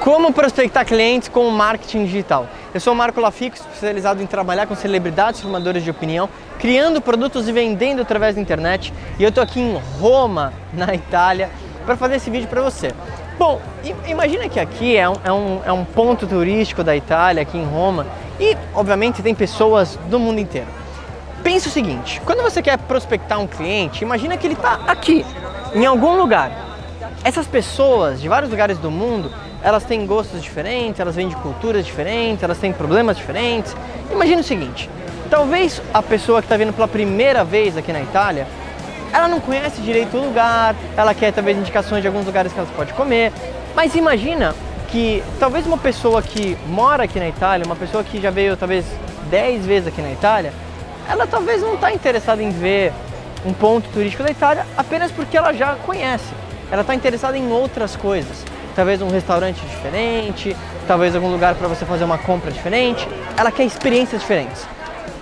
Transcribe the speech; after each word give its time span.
Como 0.00 0.32
prospectar 0.32 0.86
clientes 0.86 1.28
com 1.28 1.50
marketing 1.50 2.06
digital? 2.06 2.48
Eu 2.72 2.80
sou 2.80 2.94
o 2.94 2.96
Marco 2.96 3.20
Lafico, 3.20 3.54
especializado 3.54 4.22
em 4.22 4.26
trabalhar 4.26 4.66
com 4.66 4.74
celebridades 4.74 5.42
formadores 5.42 5.84
de 5.84 5.90
opinião, 5.90 6.26
criando 6.58 7.02
produtos 7.02 7.46
e 7.46 7.52
vendendo 7.52 8.00
através 8.00 8.34
da 8.34 8.40
internet. 8.40 8.94
E 9.18 9.22
eu 9.22 9.28
estou 9.28 9.44
aqui 9.44 9.60
em 9.60 9.78
Roma, 10.00 10.54
na 10.72 10.94
Itália, 10.94 11.50
para 11.84 11.98
fazer 11.98 12.16
esse 12.16 12.30
vídeo 12.30 12.48
para 12.48 12.62
você. 12.62 12.94
Bom, 13.38 13.60
imagina 14.06 14.48
que 14.48 14.58
aqui 14.58 14.96
é 14.96 15.06
um, 15.06 15.16
é, 15.22 15.32
um, 15.32 15.60
é 15.66 15.72
um 15.72 15.84
ponto 15.84 16.26
turístico 16.26 16.82
da 16.82 16.96
Itália, 16.96 17.42
aqui 17.42 17.58
em 17.58 17.66
Roma, 17.66 18.06
e 18.40 18.56
obviamente 18.74 19.22
tem 19.22 19.34
pessoas 19.34 19.98
do 20.08 20.18
mundo 20.18 20.40
inteiro. 20.40 20.68
Pense 21.42 21.68
o 21.68 21.70
seguinte, 21.70 22.22
quando 22.24 22.42
você 22.42 22.62
quer 22.62 22.78
prospectar 22.78 23.38
um 23.38 23.46
cliente, 23.46 24.02
imagina 24.02 24.38
que 24.38 24.46
ele 24.46 24.54
está 24.54 24.80
aqui, 24.86 25.26
em 25.74 25.84
algum 25.84 26.16
lugar. 26.16 26.69
Essas 27.22 27.46
pessoas 27.46 28.20
de 28.20 28.28
vários 28.28 28.50
lugares 28.50 28.78
do 28.78 28.90
mundo 28.90 29.30
elas 29.62 29.84
têm 29.84 30.06
gostos 30.06 30.42
diferentes, 30.42 31.00
elas 31.00 31.14
vêm 31.14 31.28
de 31.28 31.36
culturas 31.36 31.84
diferentes, 31.84 32.42
elas 32.42 32.58
têm 32.58 32.72
problemas 32.72 33.16
diferentes. 33.16 33.76
Imagina 34.10 34.40
o 34.40 34.44
seguinte: 34.44 34.88
talvez 35.28 35.82
a 35.92 36.02
pessoa 36.02 36.40
que 36.40 36.46
está 36.46 36.56
vindo 36.56 36.72
pela 36.72 36.88
primeira 36.88 37.44
vez 37.44 37.76
aqui 37.76 37.92
na 37.92 38.00
Itália, 38.00 38.46
ela 39.12 39.28
não 39.28 39.38
conhece 39.38 39.82
direito 39.82 40.16
o 40.16 40.24
lugar, 40.24 40.74
ela 40.96 41.14
quer 41.14 41.32
talvez 41.32 41.58
indicações 41.58 42.00
de 42.00 42.08
alguns 42.08 42.24
lugares 42.24 42.52
que 42.52 42.58
ela 42.58 42.68
pode 42.74 42.92
comer, 42.94 43.32
mas 43.74 43.94
imagina 43.94 44.54
que 44.88 45.22
talvez 45.38 45.66
uma 45.66 45.78
pessoa 45.78 46.22
que 46.22 46.56
mora 46.66 47.04
aqui 47.04 47.18
na 47.18 47.28
Itália, 47.28 47.66
uma 47.66 47.76
pessoa 47.76 48.02
que 48.02 48.20
já 48.20 48.30
veio 48.30 48.56
talvez 48.56 48.84
10 49.28 49.66
vezes 49.66 49.88
aqui 49.88 50.00
na 50.00 50.10
Itália, 50.10 50.52
ela 51.08 51.26
talvez 51.26 51.60
não 51.60 51.74
está 51.74 51.92
interessada 51.92 52.42
em 52.42 52.50
ver 52.50 52.92
um 53.44 53.52
ponto 53.52 53.88
turístico 53.90 54.22
da 54.22 54.30
Itália 54.30 54.66
apenas 54.76 55.12
porque 55.12 55.36
ela 55.36 55.52
já 55.52 55.76
conhece. 55.86 56.49
Ela 56.70 56.82
está 56.82 56.94
interessada 56.94 57.36
em 57.36 57.50
outras 57.50 57.96
coisas 57.96 58.44
talvez 58.74 59.02
um 59.02 59.08
restaurante 59.08 59.60
diferente, 59.60 60.56
talvez 60.86 61.14
algum 61.14 61.30
lugar 61.30 61.54
para 61.54 61.68
você 61.68 61.84
fazer 61.84 62.04
uma 62.04 62.18
compra 62.18 62.50
diferente. 62.50 63.06
Ela 63.36 63.50
quer 63.50 63.64
experiências 63.64 64.20
diferentes. 64.20 64.66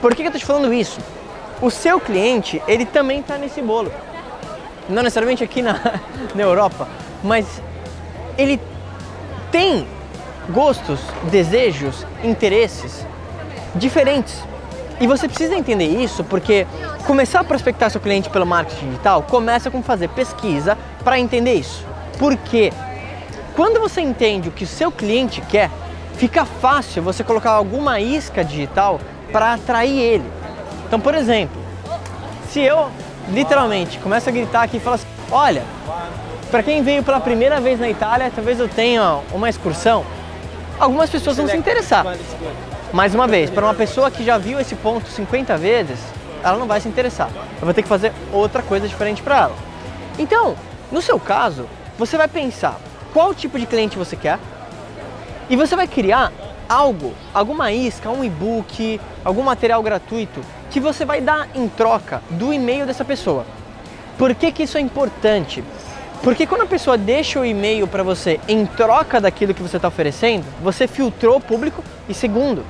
Por 0.00 0.14
que, 0.14 0.22
eu 0.22 0.26
estou 0.26 0.38
te 0.38 0.46
falando 0.46 0.72
isso? 0.72 1.00
O 1.60 1.70
seu 1.70 1.98
cliente, 2.00 2.62
ele 2.68 2.84
também 2.84 3.20
está 3.20 3.36
nesse 3.36 3.60
bolo. 3.60 3.92
Não 4.88 5.02
necessariamente 5.02 5.42
aqui 5.42 5.60
na, 5.60 5.74
na 6.34 6.42
Europa, 6.42 6.88
mas 7.22 7.60
ele 8.36 8.60
tem 9.50 9.86
gostos, 10.50 11.00
desejos, 11.24 12.06
interesses 12.22 13.04
diferentes. 13.74 14.42
E 15.00 15.06
você 15.06 15.28
precisa 15.28 15.54
entender 15.54 15.86
isso 15.86 16.24
porque 16.24 16.66
começar 17.06 17.40
a 17.40 17.44
prospectar 17.44 17.90
seu 17.90 18.00
cliente 18.00 18.28
pelo 18.28 18.44
marketing 18.44 18.86
digital 18.86 19.22
começa 19.22 19.70
com 19.70 19.82
fazer 19.82 20.08
pesquisa 20.08 20.76
para 21.04 21.18
entender 21.18 21.54
isso. 21.54 21.84
Por 22.18 22.36
quê? 22.36 22.72
Quando 23.54 23.80
você 23.80 24.00
entende 24.00 24.48
o 24.48 24.52
que 24.52 24.64
o 24.64 24.66
seu 24.66 24.90
cliente 24.90 25.40
quer, 25.42 25.70
fica 26.14 26.44
fácil 26.44 27.02
você 27.02 27.22
colocar 27.22 27.52
alguma 27.52 28.00
isca 28.00 28.44
digital 28.44 29.00
para 29.32 29.54
atrair 29.54 29.98
ele. 29.98 30.24
Então, 30.86 30.98
por 30.98 31.14
exemplo, 31.14 31.60
se 32.50 32.60
eu 32.60 32.88
literalmente 33.28 33.98
começo 33.98 34.28
a 34.28 34.32
gritar 34.32 34.62
aqui 34.62 34.78
e 34.78 34.80
falar 34.80 34.96
assim: 34.96 35.06
olha, 35.30 35.62
para 36.50 36.62
quem 36.62 36.82
veio 36.82 37.02
pela 37.02 37.20
primeira 37.20 37.60
vez 37.60 37.78
na 37.78 37.88
Itália, 37.88 38.32
talvez 38.34 38.58
eu 38.58 38.68
tenha 38.68 39.20
uma 39.32 39.48
excursão, 39.48 40.04
algumas 40.78 41.10
pessoas 41.10 41.36
vão 41.36 41.46
se 41.46 41.56
interessar. 41.56 42.04
Mais 42.92 43.14
uma 43.14 43.28
vez, 43.28 43.50
para 43.50 43.66
uma 43.66 43.74
pessoa 43.74 44.10
que 44.10 44.24
já 44.24 44.38
viu 44.38 44.58
esse 44.58 44.74
ponto 44.74 45.08
50 45.08 45.58
vezes, 45.58 45.98
ela 46.42 46.56
não 46.56 46.66
vai 46.66 46.80
se 46.80 46.88
interessar. 46.88 47.28
Eu 47.60 47.66
vou 47.66 47.74
ter 47.74 47.82
que 47.82 47.88
fazer 47.88 48.12
outra 48.32 48.62
coisa 48.62 48.88
diferente 48.88 49.22
para 49.22 49.36
ela. 49.36 49.56
Então, 50.18 50.56
no 50.90 51.02
seu 51.02 51.20
caso, 51.20 51.68
você 51.98 52.16
vai 52.16 52.28
pensar: 52.28 52.80
qual 53.12 53.34
tipo 53.34 53.58
de 53.58 53.66
cliente 53.66 53.98
você 53.98 54.16
quer 54.16 54.38
e 55.50 55.56
você 55.56 55.76
vai 55.76 55.86
criar 55.86 56.32
algo, 56.66 57.14
alguma 57.34 57.72
isca, 57.72 58.08
um 58.08 58.24
e-book, 58.24 58.98
algum 59.24 59.42
material 59.42 59.82
gratuito 59.82 60.40
que 60.70 60.80
você 60.80 61.04
vai 61.04 61.20
dar 61.20 61.48
em 61.54 61.68
troca 61.68 62.22
do 62.30 62.52
e-mail 62.52 62.86
dessa 62.86 63.04
pessoa. 63.04 63.44
Por 64.16 64.34
que, 64.34 64.50
que 64.50 64.64
isso 64.64 64.76
é 64.76 64.80
importante? 64.80 65.62
Porque 66.22 66.46
quando 66.46 66.62
a 66.62 66.66
pessoa 66.66 66.98
deixa 66.98 67.38
o 67.38 67.44
e-mail 67.44 67.86
para 67.86 68.02
você 68.02 68.40
em 68.48 68.66
troca 68.66 69.20
daquilo 69.20 69.54
que 69.54 69.62
você 69.62 69.76
está 69.76 69.88
oferecendo, 69.88 70.44
você 70.62 70.86
filtrou 70.86 71.36
o 71.36 71.40
público 71.40 71.82
e 72.08 72.14
segundo, 72.14 72.64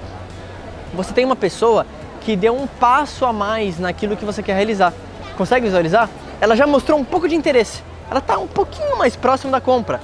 você 0.93 1.13
tem 1.13 1.25
uma 1.25 1.37
pessoa 1.37 1.87
que 2.21 2.37
deu 2.37 2.55
um 2.55 2.67
passo 2.67 3.25
a 3.25 3.33
mais 3.33 3.79
naquilo 3.79 4.17
que 4.17 4.25
você 4.25 4.43
quer 4.43 4.55
realizar. 4.55 4.93
Consegue 5.37 5.67
visualizar? 5.67 6.11
Ela 6.41 6.55
já 6.55 6.67
mostrou 6.67 6.99
um 6.99 7.05
pouco 7.05 7.29
de 7.29 7.35
interesse. 7.35 7.83
Ela 8.11 8.21
está 8.21 8.39
um 8.39 8.47
pouquinho 8.47 8.97
mais 8.99 9.17
próximo 9.17 9.51
da 9.51 9.61
compra. 9.61 10.01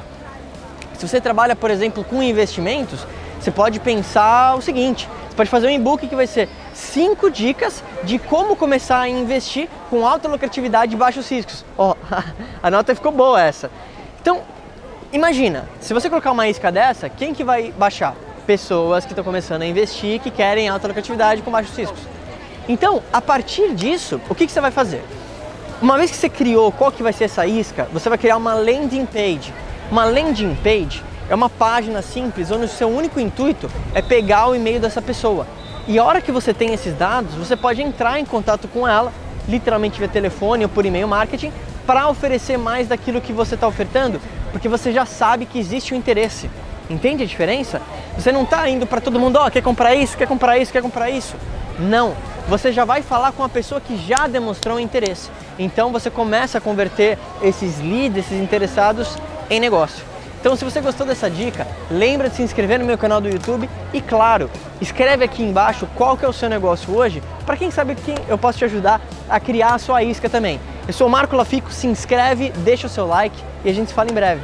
Se 0.96 1.06
você 1.06 1.20
trabalha, 1.20 1.54
por 1.54 1.70
exemplo, 1.70 2.02
com 2.04 2.22
investimentos, 2.22 3.06
você 3.40 3.50
pode 3.50 3.78
pensar 3.78 4.56
o 4.56 4.62
seguinte: 4.62 5.08
você 5.34 5.36
pode 5.36 5.50
fazer 5.50 5.66
um 5.66 5.70
e-book 5.70 6.06
que 6.06 6.14
vai 6.14 6.28
ser 6.28 6.48
5 6.72 7.28
dicas 7.28 7.82
de 8.04 8.20
como 8.20 8.54
começar 8.54 9.00
a 9.00 9.08
investir 9.08 9.68
com 9.90 10.06
alta 10.06 10.28
lucratividade 10.28 10.94
e 10.94 10.96
baixos 10.96 11.28
riscos. 11.28 11.64
Ó, 11.76 11.92
oh, 11.92 12.14
a 12.62 12.70
nota 12.70 12.94
ficou 12.94 13.10
boa 13.10 13.42
essa. 13.42 13.68
Então, 14.22 14.42
imagina, 15.12 15.68
se 15.80 15.92
você 15.92 16.08
colocar 16.08 16.30
uma 16.30 16.46
isca 16.46 16.70
dessa, 16.70 17.08
quem 17.08 17.34
que 17.34 17.42
vai 17.42 17.72
baixar? 17.72 18.14
Pessoas 18.46 19.04
que 19.04 19.10
estão 19.10 19.24
começando 19.24 19.62
a 19.62 19.66
investir, 19.66 20.20
que 20.20 20.30
querem 20.30 20.68
alta 20.68 20.86
lucratividade 20.86 21.42
com 21.42 21.50
baixos 21.50 21.76
riscos. 21.76 22.00
Então, 22.68 23.02
a 23.12 23.20
partir 23.20 23.74
disso, 23.74 24.20
o 24.28 24.36
que, 24.36 24.46
que 24.46 24.52
você 24.52 24.60
vai 24.60 24.70
fazer? 24.70 25.02
Uma 25.82 25.98
vez 25.98 26.12
que 26.12 26.16
você 26.16 26.28
criou 26.28 26.70
qual 26.70 26.92
que 26.92 27.02
vai 27.02 27.12
ser 27.12 27.24
essa 27.24 27.44
isca, 27.44 27.88
você 27.92 28.08
vai 28.08 28.18
criar 28.18 28.36
uma 28.36 28.54
landing 28.54 29.04
page 29.04 29.52
uma 29.90 30.04
landing 30.04 30.54
page 30.56 31.02
é 31.28 31.34
uma 31.34 31.48
página 31.48 32.02
simples 32.02 32.50
onde 32.50 32.64
o 32.64 32.68
seu 32.68 32.88
único 32.88 33.18
intuito 33.18 33.70
é 33.94 34.02
pegar 34.02 34.48
o 34.48 34.54
e-mail 34.54 34.80
dessa 34.80 35.00
pessoa. 35.00 35.46
E 35.86 35.98
a 35.98 36.04
hora 36.04 36.20
que 36.20 36.32
você 36.32 36.54
tem 36.54 36.72
esses 36.72 36.94
dados, 36.94 37.34
você 37.34 37.56
pode 37.56 37.82
entrar 37.82 38.18
em 38.18 38.24
contato 38.24 38.68
com 38.68 38.86
ela, 38.86 39.12
literalmente 39.48 39.98
via 39.98 40.08
telefone 40.08 40.64
ou 40.64 40.68
por 40.68 40.86
e-mail 40.86 41.08
marketing, 41.08 41.52
para 41.86 42.08
oferecer 42.08 42.56
mais 42.56 42.88
daquilo 42.88 43.20
que 43.20 43.32
você 43.32 43.54
está 43.54 43.68
ofertando, 43.68 44.20
porque 44.50 44.68
você 44.68 44.92
já 44.92 45.04
sabe 45.04 45.44
que 45.44 45.58
existe 45.58 45.92
o 45.92 45.96
interesse. 45.96 46.50
Entende 46.88 47.22
a 47.22 47.26
diferença? 47.26 47.80
Você 48.16 48.30
não 48.32 48.44
está 48.44 48.68
indo 48.68 48.86
para 48.86 49.00
todo 49.00 49.20
mundo, 49.20 49.36
ó, 49.36 49.46
oh, 49.46 49.50
quer 49.50 49.62
comprar 49.62 49.94
isso, 49.94 50.16
quer 50.16 50.26
comprar 50.26 50.58
isso, 50.58 50.72
quer 50.72 50.82
comprar 50.82 51.10
isso. 51.10 51.34
Não, 51.78 52.14
você 52.48 52.72
já 52.72 52.84
vai 52.84 53.02
falar 53.02 53.32
com 53.32 53.42
a 53.42 53.48
pessoa 53.48 53.80
que 53.80 53.96
já 53.96 54.26
demonstrou 54.26 54.78
interesse. 54.78 55.30
Então 55.58 55.90
você 55.92 56.10
começa 56.10 56.58
a 56.58 56.60
converter 56.60 57.18
esses 57.42 57.80
leads, 57.80 58.26
esses 58.26 58.40
interessados 58.40 59.16
em 59.50 59.60
negócio. 59.60 60.13
Então, 60.44 60.54
se 60.56 60.62
você 60.62 60.82
gostou 60.82 61.06
dessa 61.06 61.30
dica, 61.30 61.66
lembra 61.90 62.28
de 62.28 62.36
se 62.36 62.42
inscrever 62.42 62.78
no 62.78 62.84
meu 62.84 62.98
canal 62.98 63.18
do 63.18 63.30
YouTube 63.30 63.66
e, 63.94 64.00
claro, 64.02 64.50
escreve 64.78 65.24
aqui 65.24 65.42
embaixo 65.42 65.88
qual 65.94 66.18
que 66.18 66.24
é 66.26 66.28
o 66.28 66.34
seu 66.34 66.50
negócio 66.50 66.94
hoje, 66.94 67.22
para 67.46 67.56
quem 67.56 67.70
sabe 67.70 67.94
que 67.94 68.14
eu 68.28 68.36
posso 68.36 68.58
te 68.58 68.66
ajudar 68.66 69.00
a 69.26 69.40
criar 69.40 69.72
a 69.72 69.78
sua 69.78 70.02
isca 70.02 70.28
também. 70.28 70.60
Eu 70.86 70.92
sou 70.92 71.06
o 71.06 71.10
Marco 71.10 71.34
Lafico, 71.34 71.72
se 71.72 71.86
inscreve, 71.86 72.50
deixa 72.58 72.88
o 72.88 72.90
seu 72.90 73.06
like 73.06 73.42
e 73.64 73.70
a 73.70 73.72
gente 73.72 73.88
se 73.88 73.94
fala 73.94 74.10
em 74.10 74.14
breve. 74.14 74.42